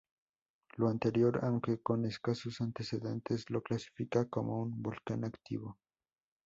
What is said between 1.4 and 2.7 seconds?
aunque con escasos